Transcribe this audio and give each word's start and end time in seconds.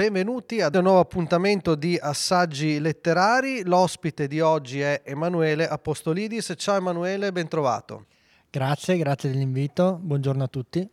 Benvenuti 0.00 0.62
ad 0.62 0.76
un 0.76 0.84
nuovo 0.84 1.00
appuntamento 1.00 1.74
di 1.74 1.98
Assaggi 2.00 2.80
Letterari. 2.80 3.64
L'ospite 3.64 4.28
di 4.28 4.40
oggi 4.40 4.80
è 4.80 5.02
Emanuele 5.04 5.68
Apostolidis. 5.68 6.54
Ciao 6.56 6.78
Emanuele, 6.78 7.30
ben 7.32 7.48
trovato. 7.48 8.06
Grazie, 8.48 8.96
grazie 8.96 9.28
dell'invito. 9.28 9.98
Buongiorno 10.00 10.42
a 10.42 10.46
tutti. 10.46 10.88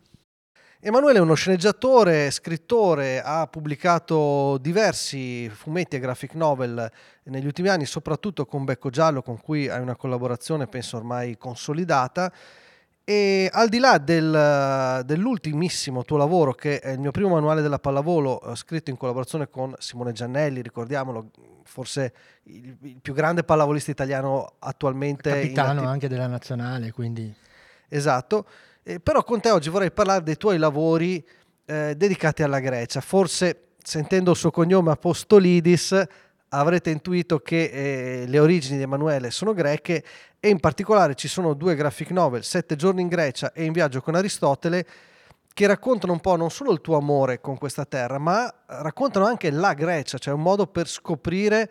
Emanuele 0.78 1.20
è 1.20 1.22
uno 1.22 1.32
sceneggiatore, 1.32 2.30
scrittore, 2.30 3.22
ha 3.22 3.46
pubblicato 3.46 4.58
diversi 4.58 5.48
fumetti 5.48 5.96
e 5.96 6.00
graphic 6.00 6.34
novel 6.34 6.92
negli 7.22 7.46
ultimi 7.46 7.68
anni, 7.68 7.86
soprattutto 7.86 8.44
con 8.44 8.66
Becco 8.66 8.90
Giallo, 8.90 9.22
con 9.22 9.40
cui 9.40 9.70
hai 9.70 9.80
una 9.80 9.96
collaborazione 9.96 10.66
penso 10.66 10.98
ormai 10.98 11.38
consolidata. 11.38 12.30
E 13.08 13.48
al 13.50 13.70
di 13.70 13.78
là 13.78 13.96
del, 13.96 15.02
dell'ultimissimo 15.02 16.04
tuo 16.04 16.18
lavoro, 16.18 16.52
che 16.52 16.78
è 16.78 16.90
il 16.90 16.98
mio 16.98 17.10
primo 17.10 17.30
manuale 17.30 17.62
della 17.62 17.78
pallavolo, 17.78 18.38
eh, 18.42 18.54
scritto 18.54 18.90
in 18.90 18.98
collaborazione 18.98 19.48
con 19.48 19.74
Simone 19.78 20.12
Giannelli, 20.12 20.60
ricordiamolo, 20.60 21.30
forse 21.64 22.12
il, 22.42 22.76
il 22.82 22.98
più 23.00 23.14
grande 23.14 23.44
pallavolista 23.44 23.90
italiano 23.90 24.56
attualmente. 24.58 25.30
Capitano 25.30 25.88
anche 25.88 26.06
della 26.06 26.26
nazionale, 26.26 26.92
quindi. 26.92 27.34
Esatto, 27.88 28.44
eh, 28.82 29.00
però 29.00 29.24
con 29.24 29.40
te 29.40 29.52
oggi 29.52 29.70
vorrei 29.70 29.90
parlare 29.90 30.22
dei 30.22 30.36
tuoi 30.36 30.58
lavori 30.58 31.26
eh, 31.64 31.94
dedicati 31.96 32.42
alla 32.42 32.60
Grecia. 32.60 33.00
Forse 33.00 33.68
sentendo 33.82 34.32
il 34.32 34.36
suo 34.36 34.50
cognome 34.50 34.90
Apostolidis 34.90 35.98
avrete 36.50 36.90
intuito 36.90 37.40
che 37.40 37.64
eh, 38.22 38.26
le 38.26 38.38
origini 38.38 38.76
di 38.76 38.82
Emanuele 38.82 39.30
sono 39.30 39.52
greche 39.52 40.04
e 40.40 40.48
in 40.48 40.60
particolare 40.60 41.14
ci 41.14 41.28
sono 41.28 41.54
due 41.54 41.74
graphic 41.74 42.10
novel, 42.10 42.44
Sette 42.44 42.76
giorni 42.76 43.02
in 43.02 43.08
Grecia 43.08 43.52
e 43.52 43.64
In 43.64 43.72
viaggio 43.72 44.00
con 44.00 44.14
Aristotele, 44.14 44.86
che 45.52 45.66
raccontano 45.66 46.12
un 46.12 46.20
po' 46.20 46.36
non 46.36 46.50
solo 46.50 46.70
il 46.70 46.80
tuo 46.80 46.96
amore 46.96 47.40
con 47.40 47.58
questa 47.58 47.84
terra, 47.84 48.18
ma 48.18 48.52
raccontano 48.66 49.26
anche 49.26 49.50
la 49.50 49.74
Grecia, 49.74 50.18
cioè 50.18 50.32
un 50.32 50.42
modo 50.42 50.66
per 50.66 50.86
scoprire 50.86 51.70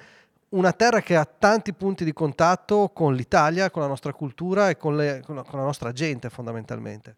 una 0.49 0.73
terra 0.73 1.02
che 1.02 1.15
ha 1.15 1.25
tanti 1.25 1.73
punti 1.73 2.03
di 2.03 2.13
contatto 2.13 2.89
con 2.93 3.13
l'Italia, 3.13 3.69
con 3.69 3.81
la 3.81 3.87
nostra 3.87 4.13
cultura 4.13 4.69
e 4.69 4.77
con, 4.77 4.95
le, 4.95 5.21
con 5.25 5.35
la 5.35 5.63
nostra 5.63 5.91
gente 5.91 6.30
fondamentalmente. 6.30 7.15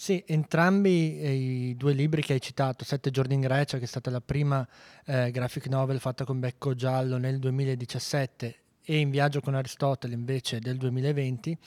Sì, 0.00 0.22
entrambi 0.28 1.18
eh, 1.18 1.32
i 1.32 1.76
due 1.76 1.92
libri 1.92 2.22
che 2.22 2.34
hai 2.34 2.40
citato, 2.40 2.84
Sette 2.84 3.10
giorni 3.10 3.34
in 3.34 3.40
Grecia, 3.40 3.78
che 3.78 3.84
è 3.84 3.88
stata 3.88 4.10
la 4.10 4.20
prima 4.20 4.64
eh, 5.04 5.32
graphic 5.32 5.66
novel 5.66 5.98
fatta 5.98 6.22
con 6.24 6.38
Becco 6.38 6.76
Giallo 6.76 7.16
nel 7.18 7.40
2017, 7.40 8.58
e 8.84 8.98
In 8.98 9.10
viaggio 9.10 9.40
con 9.40 9.56
Aristotele 9.56 10.14
invece 10.14 10.60
del 10.60 10.76
2020, 10.76 11.58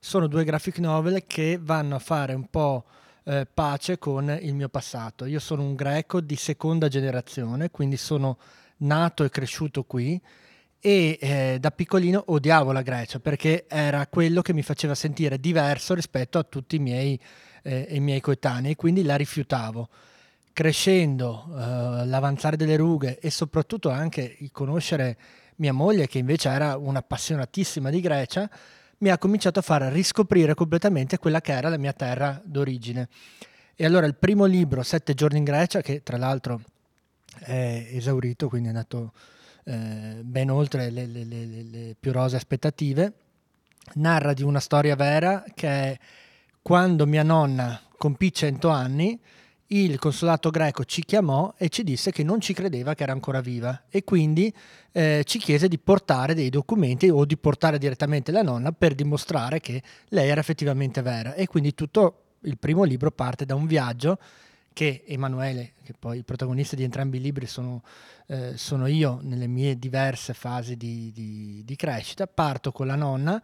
sono 0.00 0.26
due 0.26 0.42
graphic 0.42 0.78
novel 0.78 1.22
che 1.24 1.56
vanno 1.62 1.94
a 1.94 2.00
fare 2.00 2.34
un 2.34 2.50
po' 2.50 2.84
eh, 3.22 3.46
pace 3.46 3.96
con 3.96 4.36
il 4.42 4.54
mio 4.54 4.68
passato. 4.68 5.24
Io 5.24 5.38
sono 5.38 5.62
un 5.62 5.76
greco 5.76 6.20
di 6.20 6.34
seconda 6.34 6.88
generazione, 6.88 7.70
quindi 7.70 7.96
sono 7.96 8.38
nato 8.78 9.22
e 9.22 9.30
cresciuto 9.30 9.84
qui 9.84 10.20
e 10.80 11.16
eh, 11.20 11.58
da 11.60 11.70
piccolino 11.70 12.24
odiavo 12.26 12.72
la 12.72 12.82
Grecia 12.82 13.20
perché 13.20 13.66
era 13.68 14.06
quello 14.08 14.42
che 14.42 14.52
mi 14.52 14.62
faceva 14.62 14.96
sentire 14.96 15.38
diverso 15.38 15.94
rispetto 15.94 16.38
a 16.38 16.44
tutti 16.44 16.76
i 16.76 16.80
miei 16.80 17.20
eh, 17.62 17.88
i 17.90 18.00
miei 18.00 18.20
coetanei, 18.20 18.74
quindi 18.76 19.02
la 19.02 19.16
rifiutavo. 19.16 19.88
Crescendo, 20.52 21.46
eh, 21.50 22.06
l'avanzare 22.06 22.56
delle 22.56 22.76
rughe 22.76 23.18
e 23.18 23.30
soprattutto 23.30 23.90
anche 23.90 24.36
il 24.38 24.50
conoscere 24.50 25.16
mia 25.56 25.72
moglie, 25.72 26.06
che 26.06 26.18
invece 26.18 26.48
era 26.48 26.76
un'appassionatissima 26.76 27.90
di 27.90 28.00
Grecia, 28.00 28.50
mi 28.98 29.10
ha 29.10 29.18
cominciato 29.18 29.60
a 29.60 29.62
far 29.62 29.82
riscoprire 29.82 30.54
completamente 30.54 31.18
quella 31.18 31.40
che 31.40 31.52
era 31.52 31.68
la 31.68 31.78
mia 31.78 31.92
terra 31.92 32.40
d'origine. 32.44 33.08
E 33.76 33.84
allora 33.84 34.06
il 34.06 34.16
primo 34.16 34.44
libro, 34.44 34.82
Sette 34.82 35.14
giorni 35.14 35.38
in 35.38 35.44
Grecia, 35.44 35.80
che 35.80 36.02
tra 36.02 36.16
l'altro 36.16 36.60
è 37.38 37.90
esaurito, 37.92 38.48
quindi 38.48 38.68
è 38.68 38.70
andato 38.72 39.12
eh, 39.64 40.20
ben 40.22 40.50
oltre 40.50 40.90
le, 40.90 41.06
le, 41.06 41.24
le, 41.24 41.46
le 41.46 41.96
più 41.98 42.10
rose 42.10 42.34
aspettative, 42.34 43.12
narra 43.94 44.32
di 44.32 44.42
una 44.42 44.60
storia 44.60 44.96
vera 44.96 45.44
che 45.54 45.68
è 45.68 45.98
quando 46.68 47.06
mia 47.06 47.22
nonna 47.22 47.80
compì 47.96 48.30
100 48.30 48.68
anni, 48.68 49.18
il 49.68 49.98
consolato 49.98 50.50
greco 50.50 50.84
ci 50.84 51.02
chiamò 51.02 51.54
e 51.56 51.70
ci 51.70 51.82
disse 51.82 52.10
che 52.10 52.22
non 52.22 52.42
ci 52.42 52.52
credeva 52.52 52.92
che 52.92 53.04
era 53.04 53.12
ancora 53.12 53.40
viva 53.40 53.84
e 53.88 54.04
quindi 54.04 54.52
eh, 54.92 55.22
ci 55.24 55.38
chiese 55.38 55.66
di 55.66 55.78
portare 55.78 56.34
dei 56.34 56.50
documenti 56.50 57.08
o 57.08 57.24
di 57.24 57.38
portare 57.38 57.78
direttamente 57.78 58.32
la 58.32 58.42
nonna 58.42 58.72
per 58.72 58.94
dimostrare 58.94 59.60
che 59.60 59.82
lei 60.08 60.28
era 60.28 60.42
effettivamente 60.42 61.00
vera. 61.00 61.32
E 61.32 61.46
quindi 61.46 61.72
tutto 61.72 62.24
il 62.42 62.58
primo 62.58 62.84
libro 62.84 63.10
parte 63.12 63.46
da 63.46 63.54
un 63.54 63.64
viaggio 63.64 64.18
che 64.74 65.04
Emanuele, 65.06 65.72
che 65.82 65.94
poi 65.98 66.18
il 66.18 66.24
protagonista 66.26 66.76
di 66.76 66.82
entrambi 66.82 67.16
i 67.16 67.22
libri 67.22 67.46
sono, 67.46 67.82
eh, 68.26 68.58
sono 68.58 68.86
io 68.86 69.20
nelle 69.22 69.46
mie 69.46 69.78
diverse 69.78 70.34
fasi 70.34 70.76
di, 70.76 71.12
di, 71.14 71.62
di 71.64 71.76
crescita, 71.76 72.26
parto 72.26 72.72
con 72.72 72.86
la 72.86 72.94
nonna 72.94 73.42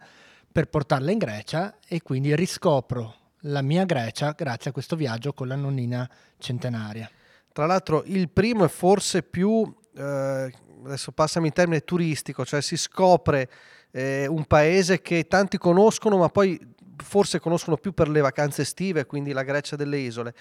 per 0.55 0.67
portarla 0.67 1.11
in 1.11 1.17
Grecia 1.17 1.79
e 1.85 2.01
quindi 2.01 2.33
riscopro 2.33 3.13
la 3.41 3.61
mia 3.61 3.83
Grecia 3.83 4.31
grazie 4.31 4.69
a 4.69 4.73
questo 4.73 4.95
viaggio 4.95 5.33
con 5.33 5.49
la 5.49 5.55
nonnina 5.55 6.09
centenaria. 6.37 7.11
Tra 7.51 7.65
l'altro 7.65 8.03
il 8.05 8.29
primo 8.29 8.63
è 8.63 8.69
forse 8.69 9.21
più, 9.21 9.69
eh, 9.97 10.53
adesso 10.85 11.11
passami 11.11 11.47
il 11.47 11.53
termine 11.53 11.81
turistico, 11.81 12.45
cioè 12.45 12.61
si 12.61 12.77
scopre 12.77 13.49
eh, 13.91 14.27
un 14.27 14.45
paese 14.45 15.01
che 15.01 15.27
tanti 15.27 15.57
conoscono 15.57 16.19
ma 16.19 16.29
poi 16.29 16.57
forse 17.03 17.41
conoscono 17.41 17.75
più 17.75 17.91
per 17.91 18.07
le 18.07 18.21
vacanze 18.21 18.61
estive, 18.61 19.05
quindi 19.05 19.33
la 19.33 19.43
Grecia 19.43 19.75
delle 19.75 19.97
isole. 19.97 20.33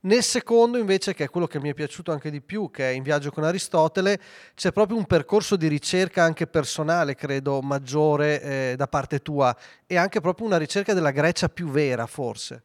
Nel 0.00 0.22
secondo, 0.22 0.78
invece, 0.78 1.12
che 1.12 1.24
è 1.24 1.28
quello 1.28 1.48
che 1.48 1.58
mi 1.60 1.70
è 1.70 1.74
piaciuto 1.74 2.12
anche 2.12 2.30
di 2.30 2.40
più, 2.40 2.70
che 2.70 2.90
è 2.90 2.92
In 2.92 3.02
viaggio 3.02 3.30
con 3.30 3.42
Aristotele, 3.42 4.20
c'è 4.54 4.70
proprio 4.70 4.96
un 4.96 5.06
percorso 5.06 5.56
di 5.56 5.66
ricerca 5.66 6.22
anche 6.22 6.46
personale, 6.46 7.16
credo, 7.16 7.60
maggiore 7.62 8.40
eh, 8.42 8.74
da 8.76 8.86
parte 8.86 9.20
tua 9.20 9.56
e 9.86 9.96
anche 9.96 10.20
proprio 10.20 10.46
una 10.46 10.56
ricerca 10.56 10.94
della 10.94 11.10
Grecia 11.10 11.48
più 11.48 11.68
vera, 11.68 12.06
forse. 12.06 12.62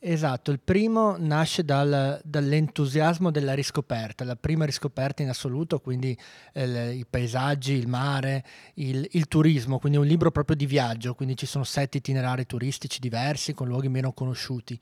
Esatto, 0.00 0.52
il 0.52 0.60
primo 0.60 1.16
nasce 1.18 1.64
dal, 1.64 2.20
dall'entusiasmo 2.22 3.32
della 3.32 3.52
riscoperta, 3.52 4.22
la 4.24 4.36
prima 4.36 4.64
riscoperta 4.64 5.22
in 5.22 5.28
assoluto, 5.28 5.80
quindi 5.80 6.16
eh, 6.52 6.92
i 6.92 7.04
paesaggi, 7.04 7.72
il 7.72 7.88
mare, 7.88 8.44
il, 8.74 9.06
il, 9.10 9.26
turismo, 9.26 9.80
quindi 9.80 9.98
un 9.98 10.06
libro 10.06 10.30
proprio 10.30 10.54
di 10.54 10.66
viaggio, 10.66 11.14
quindi 11.14 11.36
ci 11.36 11.46
sono 11.46 11.64
sette 11.64 11.98
itinerari 11.98 12.46
turistici 12.46 13.00
diversi 13.00 13.54
con 13.54 13.66
luoghi 13.66 13.88
meno 13.88 14.12
conosciuti. 14.12 14.80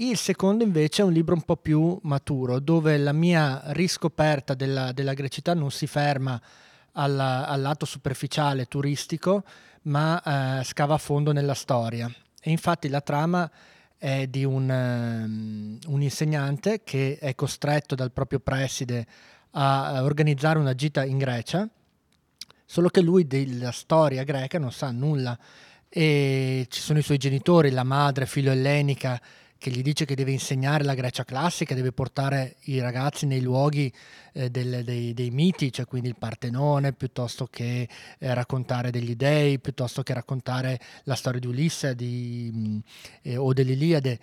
Il 0.00 0.16
secondo 0.16 0.64
invece 0.64 1.02
è 1.02 1.04
un 1.04 1.12
libro 1.12 1.34
un 1.34 1.42
po' 1.42 1.58
più 1.58 1.98
maturo, 2.04 2.58
dove 2.58 2.96
la 2.96 3.12
mia 3.12 3.60
riscoperta 3.66 4.54
della, 4.54 4.92
della 4.92 5.12
grecità 5.12 5.52
non 5.52 5.70
si 5.70 5.86
ferma 5.86 6.40
alla, 6.92 7.46
al 7.46 7.60
lato 7.60 7.84
superficiale 7.84 8.64
turistico, 8.64 9.44
ma 9.82 10.58
eh, 10.58 10.64
scava 10.64 10.94
a 10.94 10.98
fondo 10.98 11.32
nella 11.32 11.52
storia. 11.52 12.10
E 12.40 12.50
infatti 12.50 12.88
la 12.88 13.02
trama 13.02 13.50
è 13.98 14.26
di 14.26 14.42
un, 14.42 14.70
um, 14.70 15.78
un 15.92 16.00
insegnante 16.00 16.80
che 16.82 17.18
è 17.20 17.34
costretto 17.34 17.94
dal 17.94 18.10
proprio 18.10 18.40
preside 18.40 19.06
a, 19.50 20.02
organizzare 20.02 20.58
una 20.58 20.74
gita 20.74 21.04
in 21.04 21.18
Grecia, 21.18 21.68
solo 22.64 22.88
che 22.88 23.02
lui 23.02 23.26
della 23.26 23.70
storia 23.70 24.24
greca 24.24 24.58
non 24.58 24.72
sa 24.72 24.92
nulla 24.92 25.38
e 25.90 26.66
ci 26.70 26.80
sono 26.80 27.00
i 27.00 27.02
suoi 27.02 27.18
genitori, 27.18 27.68
la 27.70 27.84
madre 27.84 28.24
filoellenica 28.24 29.20
che 29.60 29.70
gli 29.70 29.82
dice 29.82 30.06
che 30.06 30.14
deve 30.14 30.32
insegnare 30.32 30.84
la 30.84 30.94
Grecia 30.94 31.22
classica, 31.22 31.74
deve 31.74 31.92
portare 31.92 32.56
i 32.62 32.80
ragazzi 32.80 33.26
nei 33.26 33.42
luoghi 33.42 33.92
eh, 34.32 34.48
del, 34.48 34.82
dei, 34.84 35.12
dei, 35.12 35.30
miti, 35.30 35.70
cioè 35.70 35.84
quindi 35.84 36.08
il 36.08 36.16
Partenone, 36.16 36.94
piuttosto 36.94 37.46
che 37.46 37.86
eh, 38.18 38.34
raccontare 38.34 38.90
degli 38.90 39.14
dei, 39.14 39.58
piuttosto 39.58 40.02
che 40.02 40.14
raccontare 40.14 40.80
la 41.04 41.14
storia 41.14 41.40
di 41.40 41.46
Ulisse 41.46 41.94
di, 41.94 42.50
mh, 42.50 42.78
eh, 43.20 43.36
o 43.36 43.52
dell'Iliade, 43.52 44.18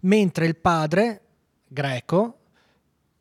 mentre 0.00 0.46
il 0.46 0.56
padre 0.56 1.20
greco 1.68 2.38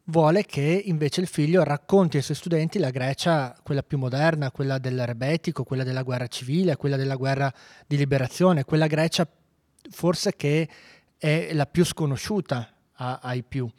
vuole 0.06 0.46
che 0.46 0.82
invece 0.86 1.20
il 1.20 1.28
figlio 1.28 1.64
racconti 1.64 2.16
ai 2.16 2.24
suoi 2.24 2.38
studenti 2.38 2.80
la 2.80 2.90
Grecia, 2.90 3.54
quella 3.62 3.84
più 3.84 3.98
moderna, 3.98 4.50
quella 4.50 4.78
del 4.78 5.06
rebetico, 5.06 5.66
quella 5.66 5.84
della 5.84 6.04
guerra 6.04 6.28
civile, 6.28 6.78
quella 6.78 6.96
della 6.96 7.18
guerra 7.18 7.54
di 7.86 7.98
liberazione, 7.98 8.64
quella 8.64 8.88
Grecia 8.88 9.28
forse 9.90 10.36
che 10.36 10.68
è 11.20 11.54
la 11.54 11.68
più 11.68 11.86
sconosciuta 11.86 12.68
a, 12.94 13.20
ai 13.22 13.44
più. 13.44 13.70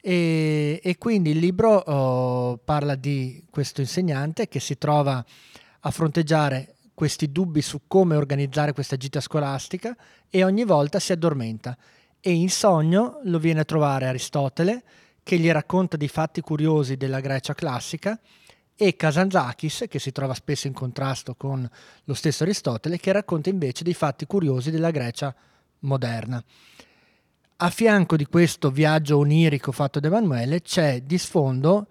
E, 0.00 0.80
e, 0.82 0.98
quindi 0.98 1.30
il 1.30 1.38
libro 1.38 1.76
oh, 1.78 2.58
parla 2.58 2.94
di 2.94 3.44
questo 3.50 3.80
insegnante 3.80 4.48
che 4.48 4.60
si 4.60 4.76
trova 4.76 5.24
a 5.80 5.90
fronteggiare 5.90 6.74
questi 6.92 7.30
dubbi 7.32 7.60
su 7.60 7.82
come 7.86 8.16
organizzare 8.16 8.72
questa 8.72 8.96
gita 8.96 9.20
scolastica 9.20 9.96
e 10.30 10.44
ogni 10.44 10.64
volta 10.64 10.98
si 10.98 11.12
addormenta 11.12 11.76
e 12.20 12.32
in 12.32 12.48
sogno 12.50 13.20
lo 13.24 13.38
viene 13.38 13.60
a 13.60 13.64
trovare 13.64 14.06
Aristotele 14.06 14.82
che 15.22 15.38
gli 15.38 15.50
racconta 15.50 15.96
dei 15.96 16.08
fatti 16.08 16.40
curiosi 16.40 16.96
della 16.96 17.20
Grecia 17.20 17.54
classica 17.54 18.18
e 18.74 18.96
Kazantzakis 18.96 19.84
che 19.88 19.98
si 19.98 20.12
trova 20.12 20.34
spesso 20.34 20.68
in 20.68 20.72
contrasto 20.72 21.34
con 21.34 21.68
lo 22.04 22.14
stesso 22.14 22.44
Aristotele 22.44 22.98
che 22.98 23.12
racconta 23.12 23.48
invece 23.48 23.84
dei 23.84 23.94
fatti 23.94 24.24
curiosi 24.24 24.70
della 24.70 24.90
Grecia 24.90 25.34
moderna. 25.86 26.42
A 27.58 27.70
fianco 27.70 28.16
di 28.16 28.26
questo 28.26 28.70
viaggio 28.70 29.16
onirico 29.16 29.72
fatto 29.72 29.98
da 29.98 30.08
Emanuele 30.08 30.60
c'è 30.60 31.00
di 31.00 31.16
sfondo 31.16 31.86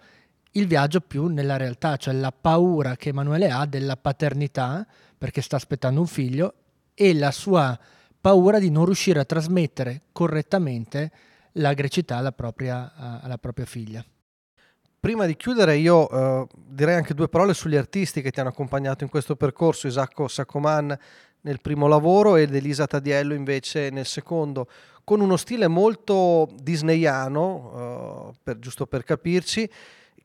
il 0.51 0.67
viaggio 0.67 1.01
più 1.01 1.25
nella 1.25 1.57
realtà, 1.57 1.97
cioè 1.97 2.13
la 2.13 2.31
paura 2.31 2.95
che 2.95 3.09
Emanuele 3.09 3.49
ha 3.49 3.65
della 3.65 3.97
paternità 3.97 4.85
perché 5.17 5.41
sta 5.41 5.55
aspettando 5.55 5.99
un 5.99 6.07
figlio 6.07 6.53
e 6.93 7.13
la 7.15 7.31
sua 7.31 7.77
paura 8.21 8.59
di 8.59 8.69
non 8.69 8.85
riuscire 8.85 9.19
a 9.19 9.25
trasmettere 9.25 10.03
correttamente 10.11 11.11
la 11.53 11.73
grecità 11.73 12.17
alla 12.17 12.31
propria, 12.31 12.93
alla 13.21 13.37
propria 13.37 13.65
figlia. 13.65 14.05
Prima 14.99 15.25
di 15.27 15.35
chiudere 15.35 15.77
io 15.77 16.09
eh, 16.09 16.47
direi 16.55 16.95
anche 16.95 17.13
due 17.13 17.29
parole 17.29 17.53
sugli 17.53 17.75
artisti 17.75 18.23
che 18.23 18.31
ti 18.31 18.39
hanno 18.39 18.49
accompagnato 18.49 19.03
in 19.03 19.09
questo 19.09 19.35
percorso, 19.35 19.85
Isacco 19.85 20.27
Saccoman 20.27 20.97
nel 21.45 21.61
primo 21.61 21.87
lavoro 21.87 22.35
ed 22.35 22.53
Elisa 22.53 22.87
Tadiello 22.87 23.33
invece 23.35 23.89
nel 23.91 24.07
secondo, 24.07 24.67
con 25.03 25.21
uno 25.21 25.37
stile 25.37 25.67
molto 25.67 26.49
disneyano, 26.59 28.31
eh, 28.33 28.37
per, 28.41 28.59
giusto 28.59 28.87
per 28.87 29.03
capirci, 29.03 29.69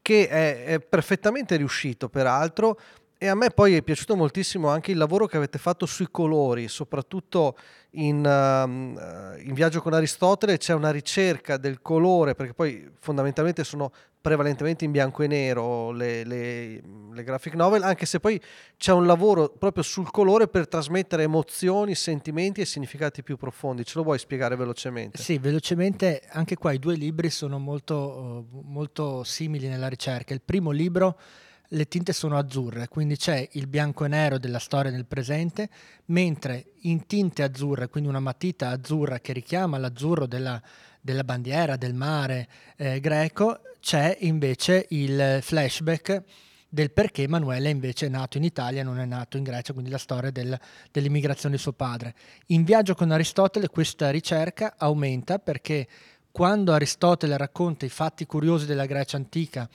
che 0.00 0.28
è, 0.28 0.64
è 0.64 0.80
perfettamente 0.80 1.56
riuscito 1.56 2.08
peraltro 2.08 2.78
e 3.22 3.28
a 3.28 3.34
me 3.34 3.50
poi 3.50 3.76
è 3.76 3.82
piaciuto 3.82 4.16
moltissimo 4.16 4.68
anche 4.70 4.92
il 4.92 4.96
lavoro 4.96 5.26
che 5.26 5.36
avete 5.36 5.58
fatto 5.58 5.84
sui 5.84 6.08
colori, 6.10 6.68
soprattutto 6.68 7.54
in, 7.90 8.24
uh, 8.24 9.38
in, 9.46 9.52
Viaggio 9.52 9.82
con 9.82 9.92
Aristotele 9.92 10.56
c'è 10.56 10.72
una 10.72 10.90
ricerca 10.90 11.58
del 11.58 11.82
colore, 11.82 12.34
perché 12.34 12.54
poi 12.54 12.90
fondamentalmente 12.98 13.62
sono 13.62 13.92
prevalentemente 14.18 14.86
in 14.86 14.90
bianco 14.90 15.22
e 15.22 15.26
nero 15.26 15.90
le, 15.90 16.24
le, 16.24 16.80
le, 17.12 17.22
graphic 17.22 17.52
novel, 17.56 17.82
anche 17.82 18.06
se 18.06 18.20
poi 18.20 18.40
c'è 18.78 18.92
un 18.92 19.04
lavoro 19.04 19.50
proprio 19.50 19.82
sul 19.82 20.10
colore 20.10 20.48
per 20.48 20.66
trasmettere 20.66 21.24
emozioni, 21.24 21.94
sentimenti 21.94 22.62
e 22.62 22.64
significati 22.64 23.22
più 23.22 23.36
profondi. 23.36 23.84
Ce 23.84 23.98
lo 23.98 24.02
vuoi 24.02 24.18
spiegare 24.18 24.56
velocemente? 24.56 25.18
Sì, 25.18 25.36
velocemente, 25.36 26.22
anche 26.30 26.56
qua 26.56 26.72
i 26.72 26.78
due 26.78 26.94
libri 26.94 27.28
sono 27.28 27.58
molto, 27.58 28.46
molto 28.62 29.24
simili 29.24 29.68
nella 29.68 29.88
ricerca. 29.88 30.32
Il 30.32 30.40
primo 30.40 30.70
libro 30.70 31.18
le 31.72 31.86
tinte 31.86 32.12
sono 32.12 32.36
azzurre, 32.36 32.88
quindi 32.88 33.16
c'è 33.16 33.48
il 33.52 33.66
bianco 33.68 34.04
e 34.04 34.08
nero 34.08 34.38
della 34.38 34.58
storia 34.58 34.90
nel 34.90 35.06
presente, 35.06 35.68
mentre 36.06 36.72
in 36.82 37.06
tinte 37.06 37.42
azzurre, 37.42 37.88
quindi 37.88 38.08
una 38.08 38.20
matita 38.20 38.70
azzurra 38.70 39.20
che 39.20 39.32
richiama 39.32 39.78
l'azzurro 39.78 40.26
della, 40.26 40.60
della 41.00 41.22
bandiera, 41.22 41.76
del 41.76 41.94
mare 41.94 42.48
eh, 42.76 42.98
greco, 42.98 43.60
c'è 43.80 44.16
invece 44.20 44.86
il 44.90 45.38
flashback 45.42 46.22
del 46.68 46.90
perché 46.92 47.22
Emanuele 47.22 47.68
invece 47.68 48.06
è 48.06 48.08
nato 48.08 48.36
in 48.36 48.44
Italia, 48.44 48.82
non 48.82 48.98
è 48.98 49.04
nato 49.04 49.36
in 49.36 49.42
Grecia, 49.42 49.72
quindi 49.72 49.90
la 49.90 49.98
storia 49.98 50.30
del, 50.30 50.58
dell'immigrazione 50.90 51.54
di 51.56 51.60
suo 51.60 51.72
padre. 51.72 52.14
In 52.46 52.64
viaggio 52.64 52.94
con 52.94 53.10
Aristotele 53.10 53.68
questa 53.68 54.10
ricerca 54.10 54.74
aumenta 54.76 55.38
perché 55.38 55.86
quando 56.32 56.72
Aristotele 56.72 57.36
racconta 57.36 57.84
i 57.84 57.88
fatti 57.88 58.24
curiosi 58.24 58.66
della 58.66 58.86
Grecia 58.86 59.16
antica 59.16 59.68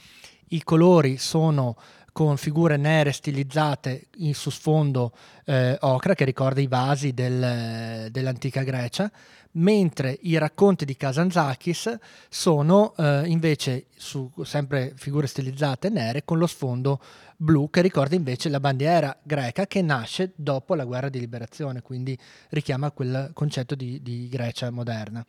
i 0.49 0.63
colori 0.63 1.17
sono 1.17 1.75
con 2.15 2.37
figure 2.37 2.77
nere 2.77 3.11
stilizzate 3.11 4.07
su 4.31 4.49
sfondo 4.49 5.11
eh, 5.43 5.77
ocra 5.81 6.15
che 6.15 6.23
ricorda 6.23 6.61
i 6.61 6.67
vasi 6.67 7.13
del, 7.13 8.09
dell'antica 8.09 8.63
Grecia, 8.63 9.11
mentre 9.51 10.17
i 10.21 10.37
racconti 10.37 10.85
di 10.85 10.95
Kazantzakis 10.95 11.97
sono 12.29 12.93
eh, 12.95 13.23
invece 13.25 13.87
su 13.97 14.31
sempre 14.43 14.93
figure 14.95 15.27
stilizzate 15.27 15.89
nere 15.89 16.23
con 16.23 16.37
lo 16.37 16.47
sfondo 16.47 17.01
blu 17.35 17.69
che 17.69 17.81
ricorda 17.81 18.15
invece 18.15 18.47
la 18.47 18.61
bandiera 18.61 19.17
greca 19.21 19.67
che 19.67 19.81
nasce 19.81 20.31
dopo 20.35 20.73
la 20.73 20.85
guerra 20.85 21.09
di 21.09 21.19
liberazione, 21.19 21.81
quindi 21.81 22.17
richiama 22.49 22.91
quel 22.91 23.31
concetto 23.33 23.75
di, 23.75 24.01
di 24.01 24.29
Grecia 24.29 24.69
moderna. 24.71 25.25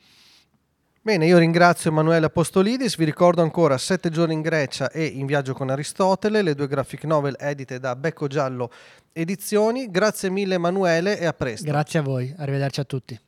Bene, 1.07 1.27
io 1.27 1.39
ringrazio 1.39 1.91
Emanuele 1.91 2.27
Apostolidis, 2.27 2.97
vi 2.97 3.05
ricordo 3.05 3.41
ancora 3.41 3.79
Sette 3.79 4.11
giorni 4.11 4.35
in 4.35 4.41
Grecia 4.41 4.91
e 4.91 5.05
In 5.05 5.27
viaggio 5.27 5.55
con 5.55 5.71
Aristotele, 5.71 6.43
le 6.43 6.57
due 6.57 6.67
graphic 6.67 7.05
novel 7.05 7.37
edite 7.39 7.79
da 7.79 7.95
Becco 7.95 8.27
Giallo 8.27 8.73
Edizioni. 9.13 9.89
Grazie 9.89 10.31
mille 10.31 10.57
Emanuele 10.57 11.17
e 11.17 11.27
a 11.27 11.33
presto. 11.33 11.65
Grazie 11.65 12.01
a 12.01 12.03
voi, 12.03 12.35
arrivederci 12.37 12.81
a 12.81 12.85
tutti. 12.85 13.21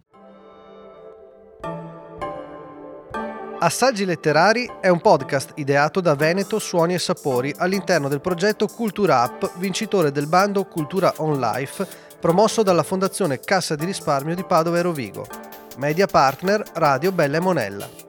Assaggi 3.61 4.05
letterari 4.05 4.69
è 4.81 4.89
un 4.89 5.01
podcast 5.01 5.53
ideato 5.55 6.01
da 6.01 6.17
Veneto 6.17 6.59
Suoni 6.59 6.95
e 6.95 6.99
Sapori 6.99 7.55
all'interno 7.59 8.09
del 8.09 8.21
progetto 8.21 8.67
Cultura 8.67 9.23
App, 9.23 9.45
vincitore 9.59 10.11
del 10.11 10.27
bando 10.27 10.65
Cultura 10.65 11.15
On 11.19 11.39
Life, 11.39 11.87
promosso 12.19 12.65
dalla 12.65 12.83
Fondazione 12.83 13.39
Cassa 13.39 13.77
di 13.77 13.85
Risparmio 13.85 14.35
di 14.35 14.43
Padova 14.43 14.79
e 14.79 14.83
Rovigo. 14.83 15.48
Media 15.79 16.09
partner 16.09 16.61
Radio 16.75 17.13
Bella 17.13 17.37
e 17.37 17.41
Monella. 17.41 18.08